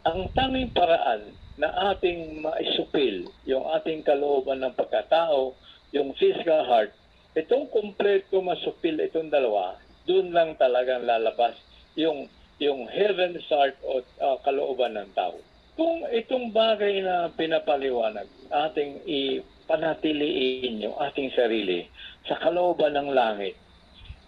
[0.05, 5.57] Ang tanging paraan na ating maisupil yung ating kalooban ng pagkatao,
[5.97, 6.92] yung physical heart,
[7.33, 11.57] itong kompleto masupil itong dalawa, doon lang talagang lalabas
[11.97, 12.29] yung
[12.62, 15.35] yung heaven's heart o uh, kalooban ng tao.
[15.74, 21.90] Kung itong bagay na pinapaliwanag, ating ipanatiliin yung ating sarili
[22.30, 23.58] sa kalooban ng langit.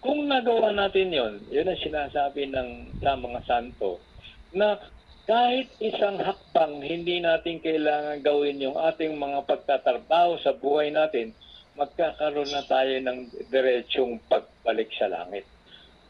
[0.03, 4.03] Kung nagawa natin yon, yun ang sinasabi ng sa mga santo,
[4.51, 4.75] na
[5.23, 11.31] kahit isang hakbang hindi natin kailangan gawin yung ating mga pagtatrabaho sa buhay natin,
[11.79, 15.47] magkakaroon na tayo ng diretsong pagbalik sa langit.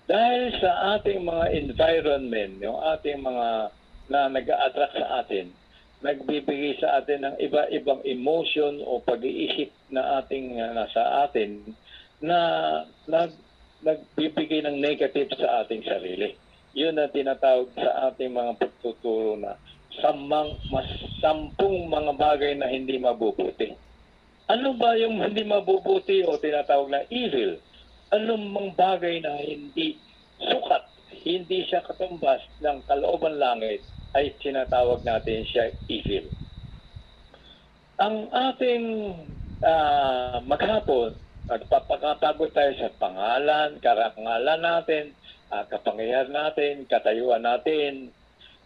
[0.08, 3.76] Dahil sa ating mga environment, yung ating mga
[4.08, 5.52] na nag-a-attract sa atin,
[6.00, 11.74] nagbibigay sa atin ng iba-ibang emotion o pag-iisip na ating uh, nasa atin
[12.22, 12.40] na
[13.10, 13.34] nag,
[13.82, 16.38] nagbibigay ng negative sa ating sarili.
[16.78, 19.58] Yun ang tinatawag sa ating mga pagtuturo na
[19.98, 20.86] samang, mas
[21.18, 23.74] sampung mga bagay na hindi mabubuti.
[24.48, 27.58] Ano ba yung hindi mabubuti o tinatawag na evil?
[28.14, 29.98] Anong mga bagay na hindi
[30.38, 30.86] sukat,
[31.26, 33.82] hindi siya katumbas ng kalooban langit
[34.18, 36.26] ay tinatawag natin siya evil.
[38.02, 38.86] Ang ating
[39.62, 41.14] uh, maghapon,
[41.46, 45.14] nagpapakapagod tayo sa pangalan, karangalan natin,
[45.54, 48.10] uh, kapangyarihan natin, katayuan natin.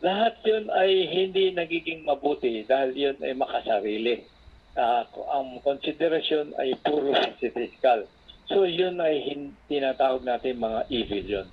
[0.01, 4.25] Lahat yun ay hindi nagiging mabuti dahil yun ay makasarili.
[4.71, 5.03] Uh,
[5.35, 8.07] ang konsiderasyon ay puro physical.
[8.47, 11.47] So yun ay hin- tinatawag natin mga evil yun.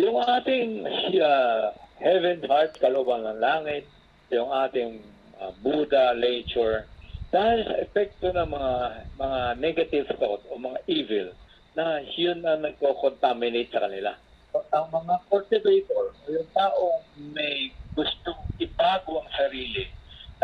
[0.00, 0.88] Yung ating
[1.20, 1.68] uh,
[2.02, 3.86] heaven heart, kalooban ng langit,
[4.34, 4.98] yung ating
[5.38, 6.90] uh, Buddha nature,
[7.30, 8.72] dahil sa epekto ng mga
[9.16, 11.32] mga negative thought o mga evil,
[11.72, 14.12] na yun ang nagko-contaminate sa kanila.
[14.52, 17.00] Ang mga cultivator, yung taong
[17.32, 19.88] may gustong ibago ang sarili,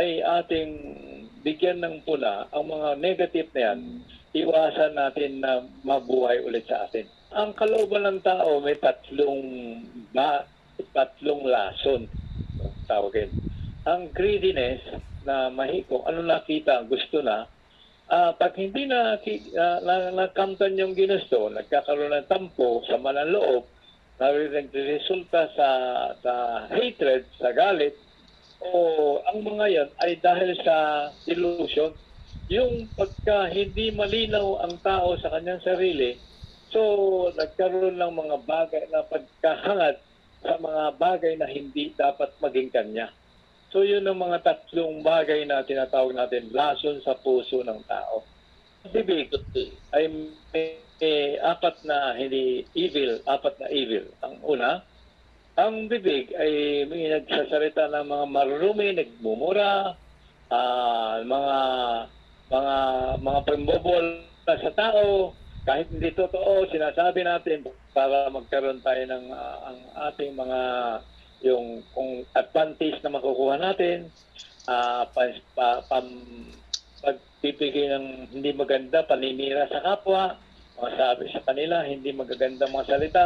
[0.01, 0.71] ay ating
[1.45, 3.81] bigyan ng pula ang mga negative na yan,
[4.33, 7.05] iwasan natin na mabuhay ulit sa atin.
[7.35, 9.45] Ang kalooban ng tao may tatlong
[10.17, 10.49] ba,
[10.95, 12.07] tatlong lason
[12.89, 13.31] tawagin.
[13.85, 14.81] Ang greediness
[15.23, 17.47] na mahiko, ano nakita, gusto na,
[18.09, 23.69] ah pag hindi na, uh, na nakamtan yung ginusto, nagkakaroon ng tampo sa mananloob,
[24.19, 25.69] nagresulta sa,
[26.19, 26.33] sa
[26.73, 27.95] hatred, sa galit,
[28.59, 31.95] o ang mga yan ay dahil sa delusion.
[32.49, 36.17] Yung pagka hindi malinaw ang tao sa kanyang sarili,
[36.73, 36.81] so
[37.37, 40.08] nagkaroon ng mga bagay na pagkahangat
[40.43, 43.11] sa mga bagay na hindi dapat maging kanya.
[43.69, 48.25] So yun ang mga tatlong bagay na tinatawag natin lason sa puso ng tao.
[48.89, 49.29] Bibig
[49.93, 50.09] ay
[50.55, 54.09] may, may apat na hindi evil, apat na evil.
[54.25, 54.81] Ang una,
[55.59, 59.99] ang bibig ay may nagsasalita ng mga marurumi, nagmumura,
[60.49, 61.59] ah, mga
[62.49, 62.77] mga
[63.21, 64.07] mga pambobol
[64.49, 65.37] sa tao,
[65.69, 70.61] kahit hindi totoo, sinasabi natin para magkaroon tayo ng ah, ang ating mga
[71.45, 74.09] yung kung advantage na makukuha natin,
[74.65, 76.09] ah pa, pa, pam,
[77.05, 80.41] pagbibigay ng hindi maganda, paninira sa kapwa,
[80.81, 83.25] mga sabi sa kanila, hindi magaganda mga salita,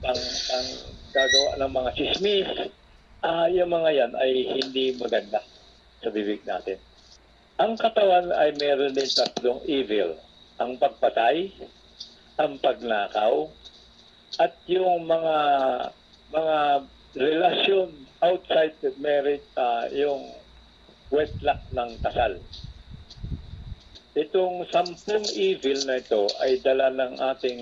[0.00, 0.70] pang, pang
[1.12, 2.50] gagawa ng mga chismis,
[3.20, 5.44] ah yung mga yan ay hindi maganda
[6.00, 6.80] sa bibig natin.
[7.60, 10.18] Ang katawan ay meron din tatlong evil.
[10.58, 11.52] Ang pagpatay,
[12.42, 13.46] ang pagnakaw,
[14.42, 15.36] at yung mga
[16.34, 16.58] mga
[17.14, 17.88] relasyon
[18.24, 20.32] outside the marriage, ah, yung
[21.12, 22.40] wedlock ng kasal.
[24.12, 27.60] Itong sampung evil na ito ay dala ng ating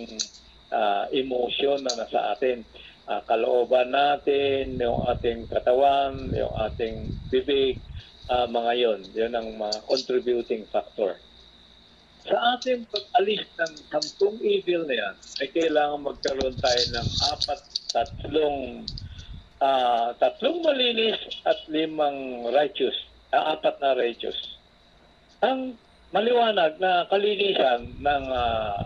[0.71, 2.63] ah, emosyon na nasa atin.
[3.11, 7.83] Ah, kalooban natin, yung ating katawan, yung ating bibig,
[8.31, 9.01] ah, mga yon.
[9.15, 11.19] Yun ang mga contributing factor.
[12.29, 17.61] Sa ating pag-alis ng sampung evil na yan, ay kailangan magkaroon tayo ng apat,
[17.93, 18.59] tatlong,
[19.65, 21.17] ah, tatlong malinis
[21.49, 22.97] at limang righteous,
[23.33, 24.37] ah, apat na righteous.
[25.41, 25.81] Ang
[26.13, 28.85] maliwanag na kalinisan ng ah,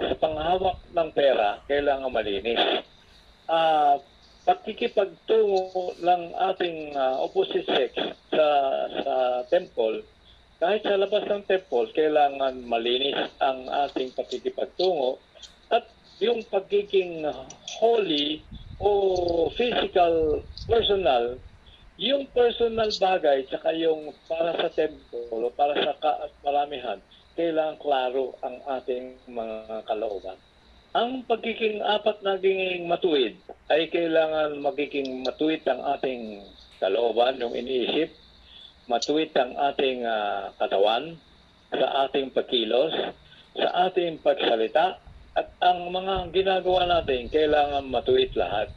[0.00, 2.62] sa panghawak ng pera, kailangan malinis.
[3.52, 4.00] Ah,
[4.42, 7.94] pakikipagtungo ng ating ah, opposite sex
[8.32, 8.46] sa
[9.04, 9.14] sa
[9.52, 10.02] temple,
[10.62, 15.18] kahit sa labas ng temple, kailangan malinis ang ating pakikipagtungo
[15.74, 15.82] at
[16.22, 17.26] yung pagiging
[17.82, 18.46] holy
[18.78, 20.38] o physical,
[20.70, 21.34] personal,
[21.98, 27.02] yung personal bagay tsaka yung para sa temple o para sa ka- maramihan,
[27.34, 30.38] kailangan klaro ang ating mga kalooban.
[30.94, 33.34] Ang pagiging apat naging matuwid
[33.66, 36.38] ay kailangan magiging matuwid ang ating
[36.78, 38.14] kalooban, yung iniisip,
[38.86, 41.18] matuwid ang ating ah, katawan,
[41.72, 42.92] sa ating pagkilos,
[43.56, 45.00] sa ating pagsalita,
[45.32, 48.68] at ang mga ginagawa natin kailangan matuwid lahat.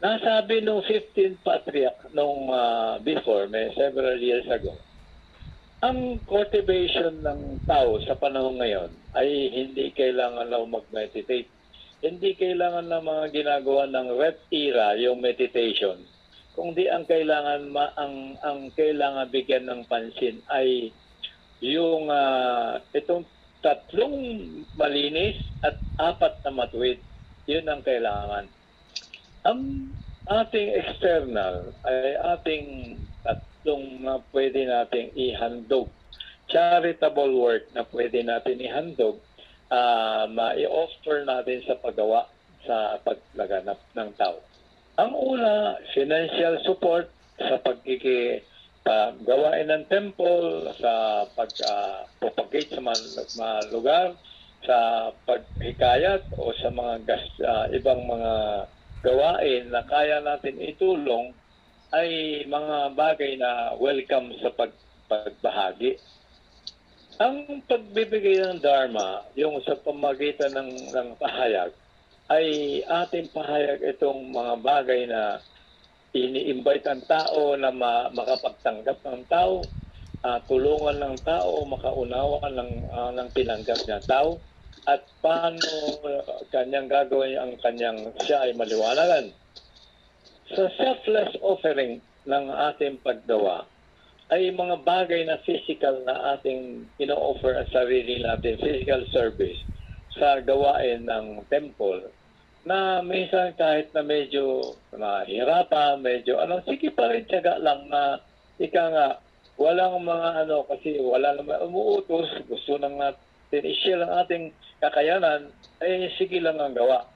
[0.00, 4.74] Nasabi nung 15th patriarch nung ah, before, may several years ago,
[5.80, 11.48] ang cultivation ng tao sa panahon ngayon ay hindi kailangan na mag-meditate.
[12.04, 16.00] Hindi kailangan na mga ginagawa ng red era yung meditation.
[16.60, 20.92] Kung di ang kailangan ma, ang ang kailangan bigyan ng pansin ay
[21.64, 23.24] yung ah, itong
[23.64, 24.20] tatlong
[24.76, 27.00] malinis at apat na matuwid.
[27.48, 28.44] Yun ang kailangan.
[29.48, 29.60] Ang
[30.28, 32.66] ating external ay ating
[33.24, 35.88] tatlong na pwede nating ihandog.
[36.52, 39.16] Charitable work na pwede natin ihandog,
[39.72, 42.28] ah ma-offer natin sa paggawa
[42.68, 44.49] sa paglaganap ng tao.
[45.00, 47.08] Ang una, financial support
[47.40, 48.44] sa pagkiki
[48.84, 53.00] paggawain ng temple, sa pag-propagate sa mga,
[53.32, 54.06] mga lugar,
[54.68, 58.32] sa paghikayat o sa mga gas, ah, ibang mga
[59.00, 61.32] gawain na kaya natin itulong
[61.96, 64.76] ay mga bagay na welcome sa pag,
[65.08, 65.96] pagbahagi.
[67.24, 71.72] Ang pagbibigay ng Dharma, yung sa pamagitan ng, ng pahayag,
[72.30, 75.42] ay ating pahayag itong mga bagay na
[76.14, 79.66] ini-invite ang tao na ma- makapagtanggap ng tao,
[80.22, 84.38] ah, tulungan ng tao, makaunawa ng, ah, ng tinanggap niya tao,
[84.86, 85.66] at paano
[86.06, 89.34] ah, kanyang gagawin ang kanyang siya ay maliwanagan.
[90.54, 93.66] Sa selfless offering ng ating paggawa,
[94.30, 99.58] ay mga bagay na physical na ating ino-offer at sarili natin, physical service
[100.14, 102.14] sa gawain ng temple
[102.64, 108.20] na minsan kahit na medyo mahirapan, medyo ano, sige pa rin tiyaga lang na
[108.60, 109.08] ika nga,
[109.56, 114.44] walang mga ano, kasi wala naman umuutos, gusto nang natin i-share ang ating
[114.80, 115.48] kakayanan,
[115.80, 117.08] ay sige lang ang gawa.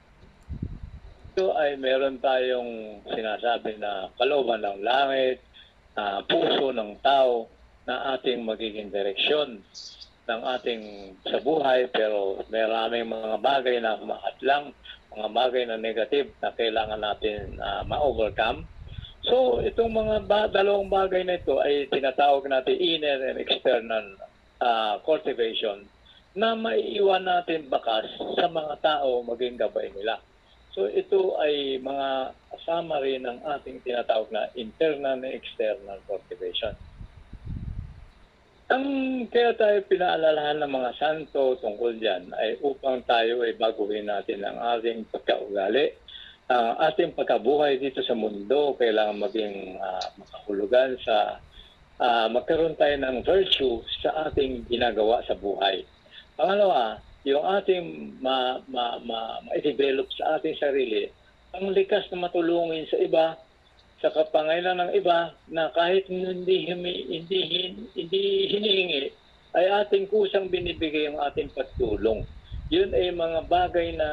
[1.34, 5.44] Ito ay meron tayong sinasabi na kalooban ng langit,
[6.00, 7.52] ah, puso ng tao
[7.84, 9.60] na ating magiging direksyon
[10.24, 14.72] ng ating sa buhay pero maraming mga bagay na maatlang,
[15.14, 18.66] mga bagay na negative na kailangan natin ah, ma-overcome.
[19.24, 24.04] So, itong mga ba- dalawang bagay na ito ay tinatawag natin inner and external
[24.60, 25.86] ah, cultivation
[26.34, 30.18] na maiiwan natin bakas sa mga tao maging gabay nila.
[30.74, 32.34] So ito ay mga
[32.98, 36.74] rin ng ating tinatawag na internal and external cultivation.
[38.72, 38.84] Ang
[39.28, 44.56] kaya tayo pinaalalahan ng mga santo tungkol dyan ay upang tayo ay baguhin natin ang
[44.78, 45.92] ating pagkaugali
[46.44, 51.40] ang ating pagkabuhay dito sa mundo, kailangan maging ah, makahulugan sa
[51.96, 55.88] ah, magkaroon tayo ng virtue sa ating ginagawa sa buhay.
[56.36, 61.08] Pangalawa, yung ating ma, ma, ma, ma-develop sa ating sarili,
[61.56, 63.40] ang likas na matulungin sa iba,
[64.04, 69.02] sa kapangailan ng iba na kahit hindi humi, hindi hin- hindi hinihingi
[69.56, 72.20] ay ating kusang binibigay ang ating pagtulong.
[72.68, 74.08] Yun ay mga bagay na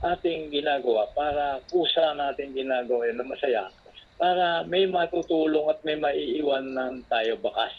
[0.00, 3.68] ating ginagawa para kusa natin ginagawa na masaya
[4.16, 7.76] para may matutulong at may maiiwanan tayo bakas.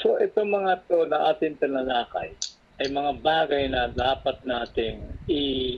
[0.00, 2.32] So ito mga to na ating tinanakay
[2.80, 5.76] ay mga bagay na dapat nating i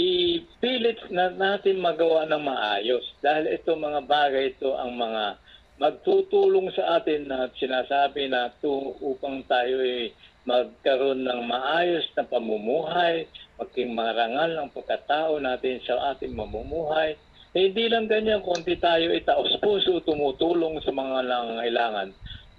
[0.00, 5.36] ipilit na natin magawa ng maayos dahil ito mga bagay ito ang mga
[5.80, 10.12] magtutulong sa atin na sinasabi na to upang tayo ay
[10.44, 13.24] magkaroon ng maayos na pamumuhay,
[13.60, 17.16] maging marangal ang pagkatao natin sa ating mamumuhay.
[17.56, 22.08] Eh, hindi lang ganyan, kundi tayo itaos puso, tumutulong sa mga nangangailangan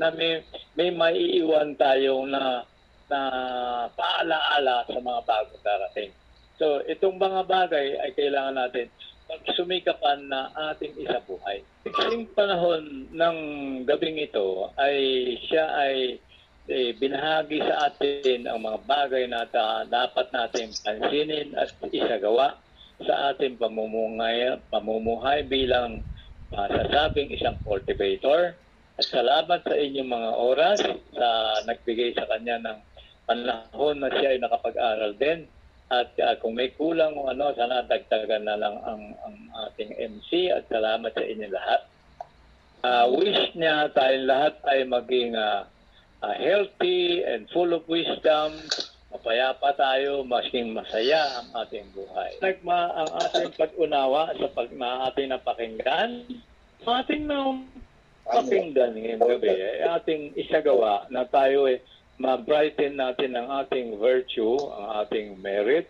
[0.02, 0.42] na may,
[0.76, 2.66] may maiiwan tayo na,
[3.08, 3.20] na
[3.94, 6.12] paalaala sa mga bago darating.
[6.62, 8.86] So, itong mga bagay ay kailangan natin
[9.26, 11.66] pagsumikapan na ating isabuhay.
[11.90, 13.38] Kasing panahon ng
[13.90, 15.02] gabing ito ay
[15.50, 16.22] siya ay
[16.70, 22.62] eh, binahagi sa atin ang mga bagay na ta- dapat natin pansinin at isagawa
[23.02, 26.06] sa ating pamumuhay, pamumuhay bilang
[26.54, 28.54] masasabing isang cultivator.
[29.02, 30.78] At salamat sa inyong mga oras
[31.18, 31.30] sa
[31.66, 32.80] nagbigay sa kanya ng
[33.26, 35.50] panahon na siya ay nakapag-aral din.
[35.92, 39.36] At uh, kung may kulang o ano, sana dagdagan na lang ang, ang
[39.68, 41.82] ating MC at salamat sa inyo lahat.
[42.82, 45.68] Uh, wish niya tayong lahat ay maging uh,
[46.24, 48.56] uh, healthy and full of wisdom,
[49.12, 52.40] mapayapa tayo, masing masaya ang ating buhay.
[52.40, 56.24] Nagma ang ating pag-unawa sa pag na ating napakinggan,
[56.88, 57.60] ating na
[58.32, 61.84] pakinggan ngayong gabi, eh, ating isagawa na tayo eh,
[62.22, 65.90] ma-brighten natin ang ating virtue, ang ating merit,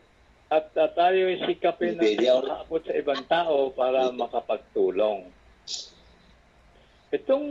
[0.51, 5.27] at uh, tayo ay sikapin na makaabot sa ibang tao para makapagtulong.
[7.11, 7.47] Itong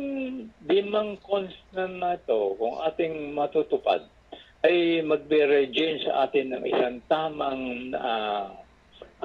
[0.64, 4.04] limang constant na ito, kung ating matutupad,
[4.64, 8.52] ay magbe-regain sa atin ng isang tamang ah,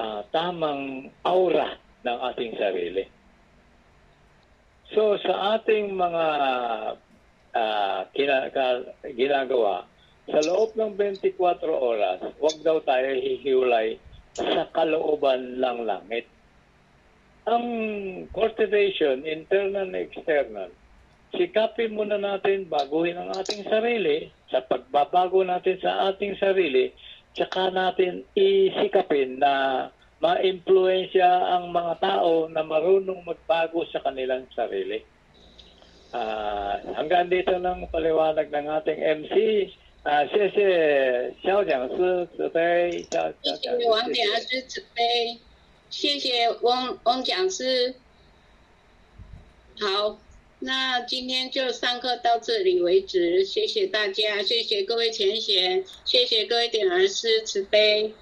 [0.00, 3.04] ah, tamang aura ng ating sarili.
[4.96, 6.24] So sa ating mga
[7.56, 9.88] ah, kina- ka- ginagawa,
[10.28, 13.96] sa loob ng 24 oras, huwag daw tayo hihiwalay
[14.36, 16.28] sa kalooban ng langit
[17.46, 17.66] ang
[18.34, 20.70] cultivation, internal and external,
[21.30, 26.90] sikapin muna natin baguhin ang ating sarili sa pagbabago natin sa ating sarili,
[27.38, 29.86] tsaka natin isikapin na
[30.18, 35.06] ma-impluensya ang mga tao na marunong magbago sa kanilang sarili.
[36.12, 39.34] Ah, hanggang dito ng paliwanag ng ating MC.
[40.06, 43.04] Ah, 谢谢肖讲师慈悲，
[43.42, 44.22] 谢谢王师，谢谢。
[44.22, 45.38] 讲师慈悲，
[45.90, 47.96] 谢谢翁翁讲师。
[49.80, 50.16] 好，
[50.60, 58.14] 那今天就上课到这里为止，谢谢大家，谢谢各位前贤，谢谢各位点儿师慈悲。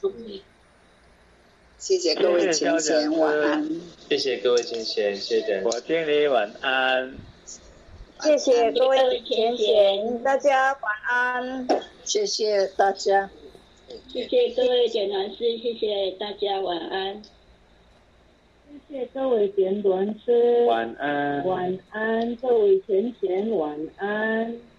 [0.00, 0.42] OK。
[1.82, 3.68] 谢谢各位前贤，晚安。
[4.08, 5.60] 谢谢各位亲贤，谢谢。
[5.64, 7.12] 我经理晚安。
[8.20, 11.66] 谢谢各位前贤，大家晚安。
[12.04, 13.28] 谢谢大家。
[14.12, 17.20] 谢谢各位点燃师，谢谢大家，晚安。
[18.88, 21.44] 谢谢各位简短师，晚安。
[21.44, 24.56] 晚安，各位前贤晚安。